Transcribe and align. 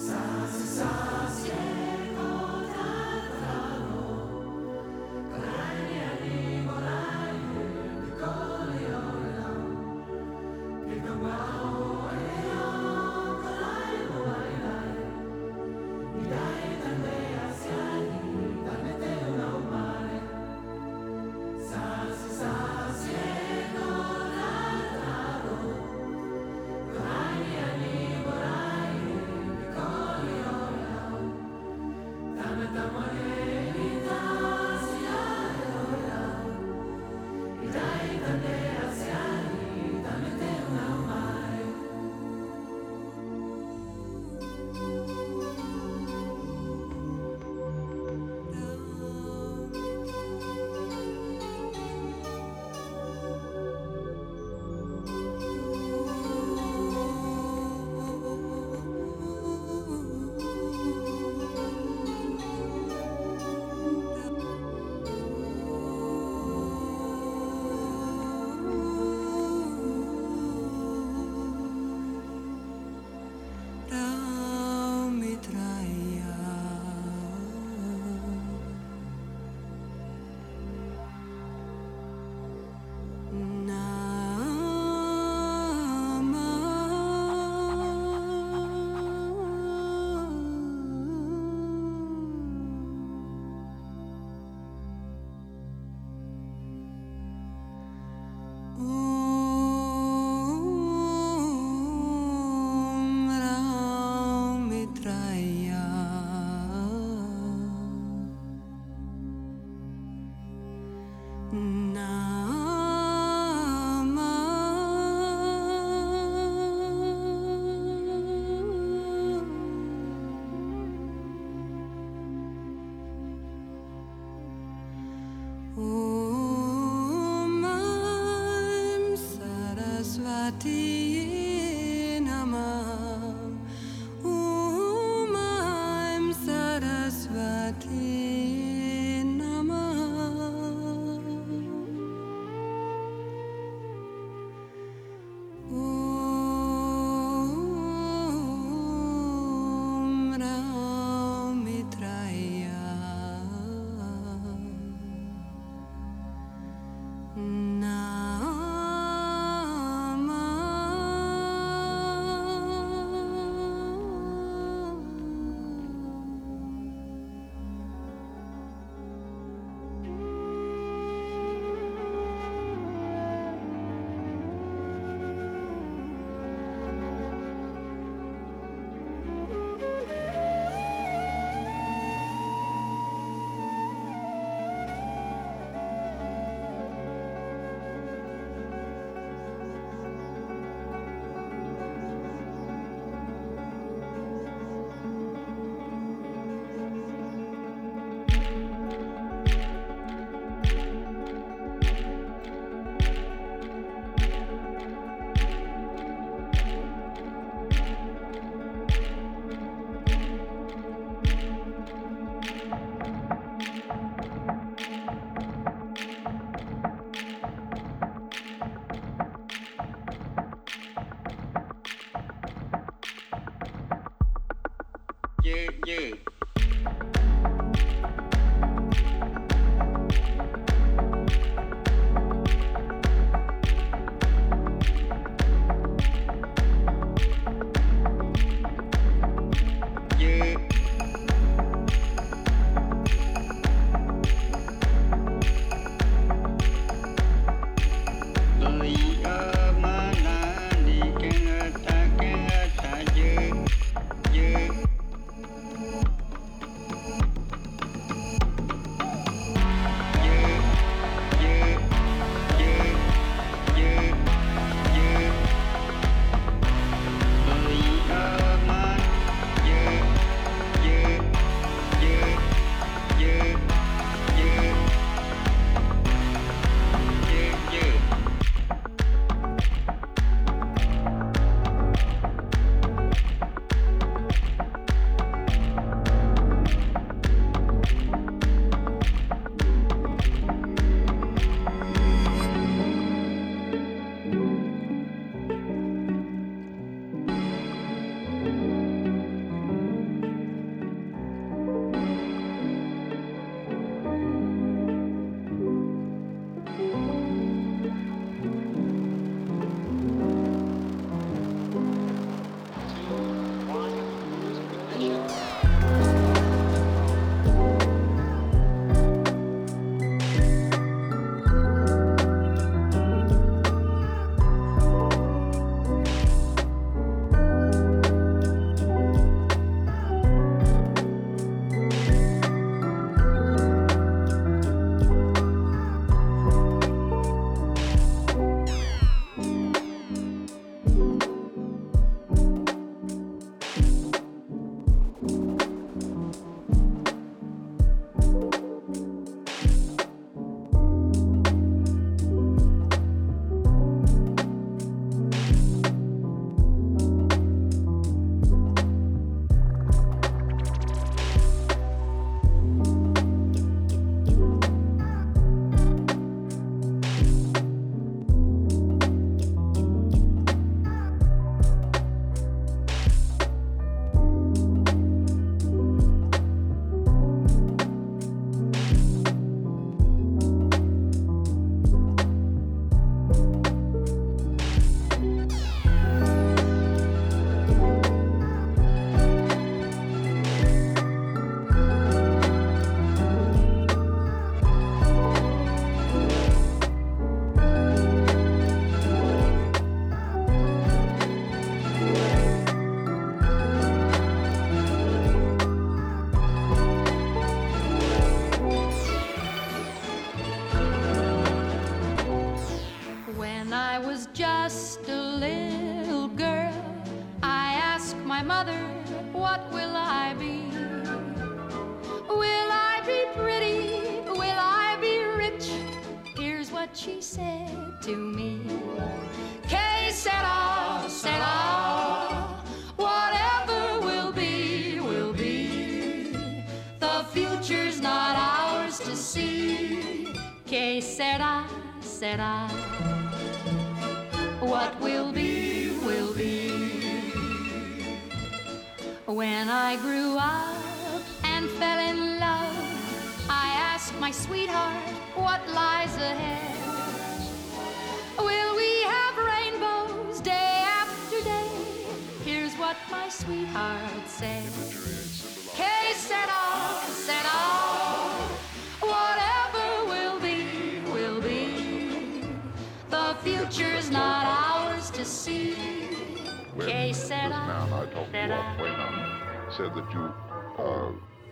saci, 0.00 0.64
saci, 0.66 1.89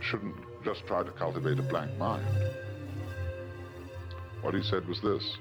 shouldn't 0.08 0.34
just 0.64 0.87
try 0.87 1.02
to 1.02 1.10
cultivate 1.10 1.58
a 1.58 1.62
blank 1.62 1.94
mind. 1.99 2.26
What 4.40 4.55
he 4.55 4.62
said 4.62 4.88
was 4.88 5.00
this 5.02 5.37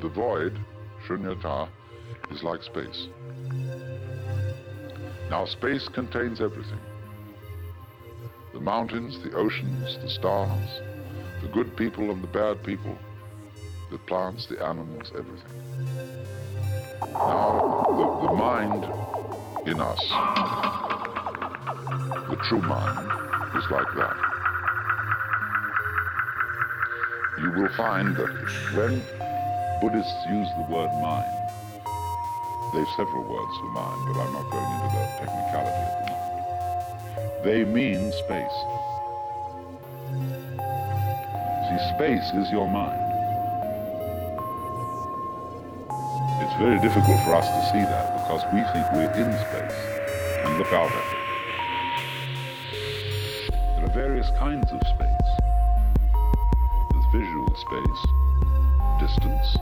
The 0.00 0.08
void, 0.08 0.58
shunyata, 1.06 1.68
is 2.30 2.42
like 2.42 2.62
space. 2.62 3.08
Now, 5.30 5.44
space 5.44 5.88
contains 5.88 6.40
everything 6.40 6.80
the 8.52 8.60
mountains, 8.60 9.18
the 9.22 9.32
oceans, 9.34 9.98
the 9.98 10.08
stars, 10.08 10.80
the 11.42 11.48
good 11.48 11.76
people 11.76 12.10
and 12.10 12.22
the 12.22 12.28
bad 12.28 12.62
people, 12.62 12.96
the 13.90 13.98
plants, 13.98 14.46
the 14.46 14.64
animals, 14.64 15.10
everything. 15.18 15.52
Now, 17.12 17.84
the, 17.88 18.28
the 18.28 18.34
mind 18.34 18.84
in 19.66 19.80
us, 19.80 20.00
the 22.28 22.36
true 22.48 22.60
mind, 22.60 23.10
is 23.56 23.64
like 23.70 23.86
that. 23.96 24.16
You 27.40 27.50
will 27.50 27.70
find 27.76 28.14
that 28.16 28.30
when 28.74 29.02
Buddhists 29.80 30.26
use 30.28 30.48
the 30.56 30.66
word 30.68 30.90
mind, 31.00 31.32
they've 32.74 32.94
several 32.96 33.24
words 33.24 33.56
for 33.58 33.70
mind, 33.72 34.00
but 34.06 34.20
I'm 34.20 34.32
not 34.32 34.50
going 34.50 34.70
into 34.74 34.88
that 34.96 35.18
technicality 35.18 35.82
of 35.82 35.94
the 35.98 36.06
mind. 36.10 36.24
They 37.44 37.64
mean 37.64 38.12
space. 38.12 38.58
See, 41.68 41.80
space 41.96 42.28
is 42.34 42.50
your 42.52 42.68
mind. 42.68 43.03
It's 46.54 46.62
very 46.62 46.78
difficult 46.78 47.18
for 47.24 47.34
us 47.34 47.48
to 47.48 47.62
see 47.72 47.82
that 47.82 48.14
because 48.14 48.44
we 48.54 48.62
think 48.70 48.86
we're 48.92 49.10
in 49.18 49.32
space 49.32 49.74
and 50.44 50.56
look 50.56 50.72
out 50.72 50.88
at 50.88 51.04
it. 51.10 51.18
There 53.74 53.84
are 53.86 53.92
various 53.92 54.30
kinds 54.38 54.70
of 54.70 54.80
space. 54.86 55.30
There's 56.92 57.06
visual 57.12 57.52
space, 57.56 58.06
distance. 59.00 59.56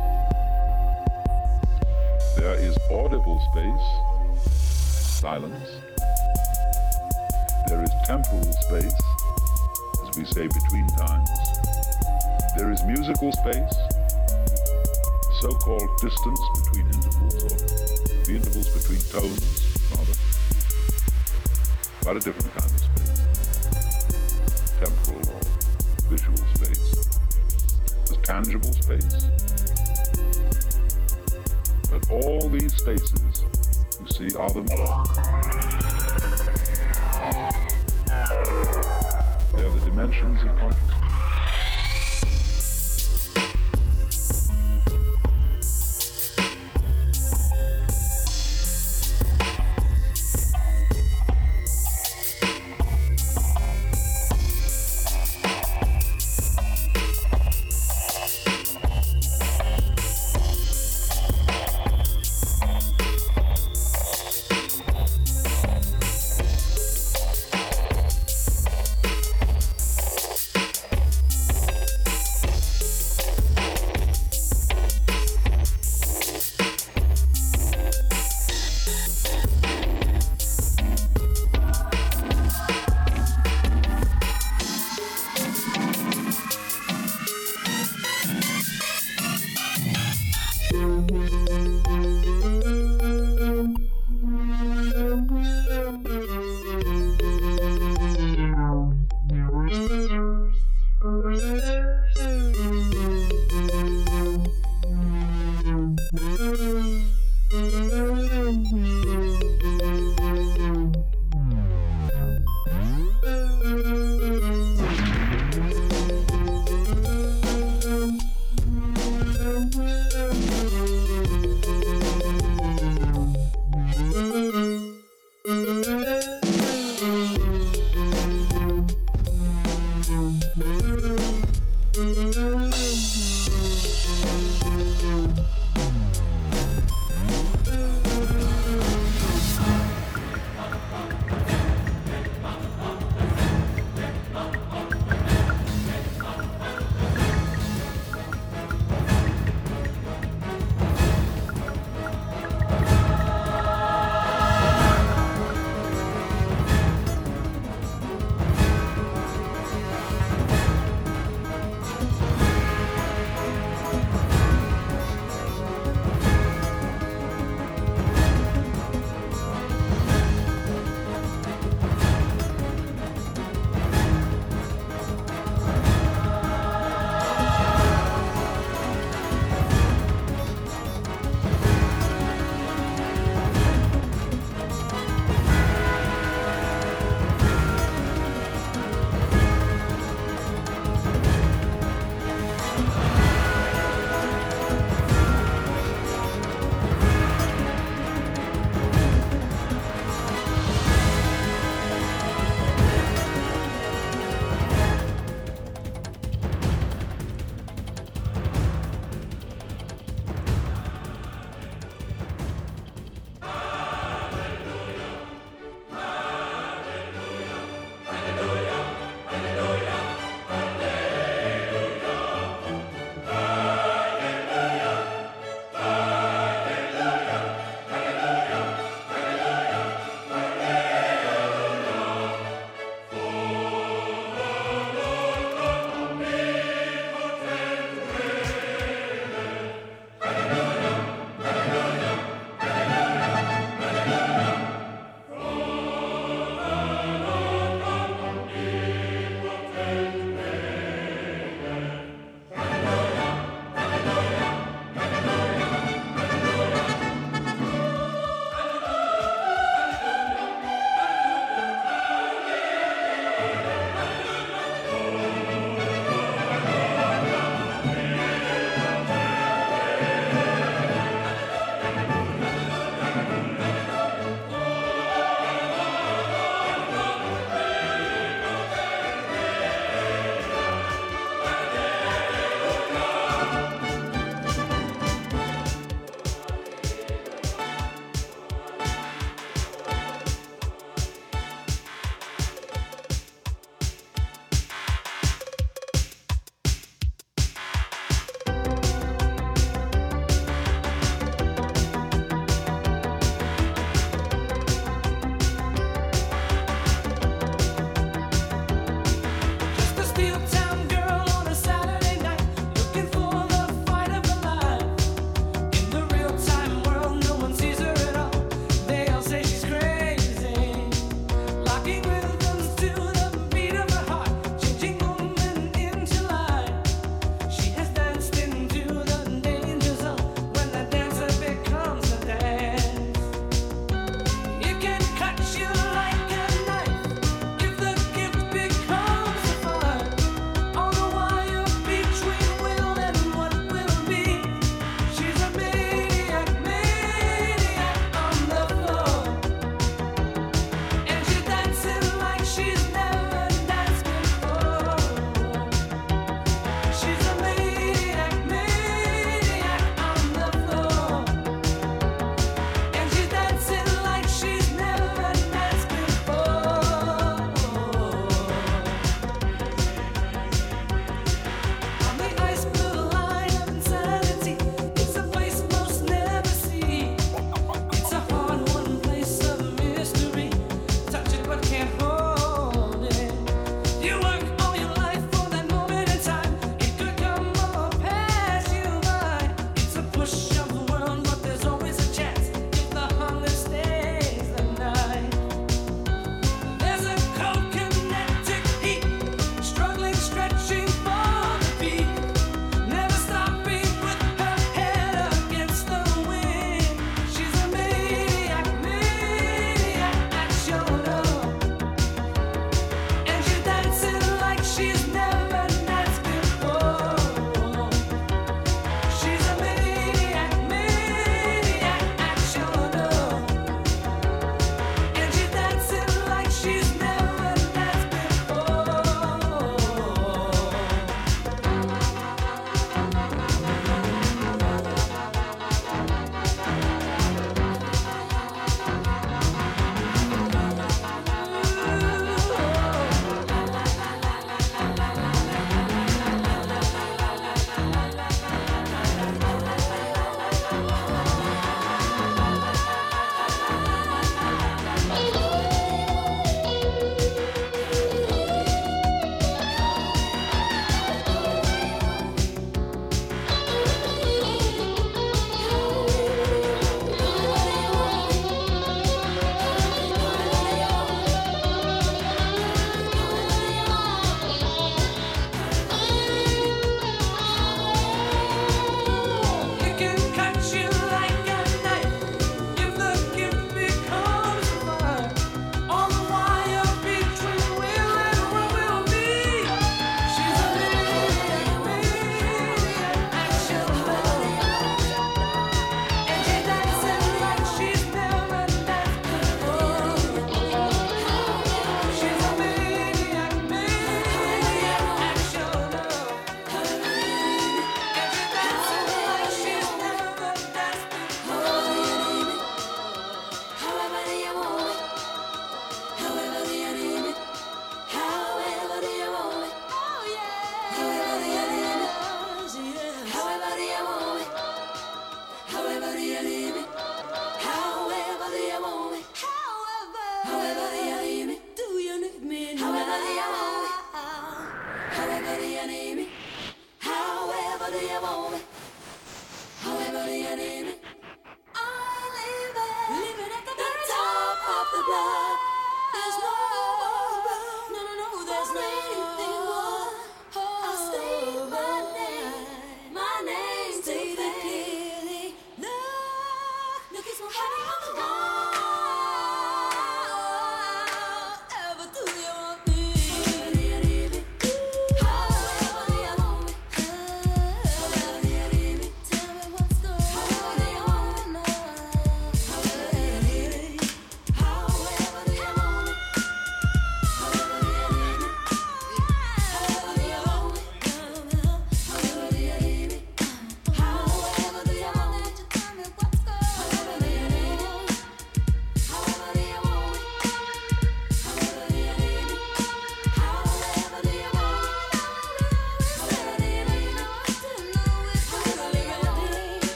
There 2.36 2.56
is 2.60 2.76
audible 2.90 3.40
space, 3.40 3.86
silence. 5.18 5.70
There 7.68 7.82
is 7.82 7.90
temporal 8.04 8.52
space, 8.52 9.00
as 10.02 10.10
we 10.18 10.26
say 10.26 10.46
between 10.46 10.86
times. 10.88 11.30
There 12.58 12.70
is 12.70 12.84
musical 12.84 13.32
space, 13.32 13.76
so-called 15.42 15.90
distance 16.00 16.40
between 16.54 16.86
intervals, 16.86 17.34
or 17.42 17.48
the 18.24 18.32
intervals 18.36 18.68
between 18.78 19.00
tones, 19.10 19.42
rather. 19.90 20.16
Quite 22.00 22.16
a 22.16 22.20
different 22.20 22.54
kind 22.54 22.70
of 22.70 22.78
space. 22.78 23.18
Temporal 24.78 25.18
or 25.34 25.42
visual 26.08 26.36
space. 26.54 26.86
There's 28.06 28.20
tangible 28.22 28.72
space. 28.72 29.26
But 31.90 32.08
all 32.08 32.48
these 32.48 32.76
spaces, 32.76 33.42
you 33.98 34.06
see, 34.06 34.36
are 34.36 34.48
the 34.48 34.62
They're 39.56 39.70
the 39.70 39.80
dimensions 39.86 40.40
of 40.44 40.56
consciousness. 40.56 40.91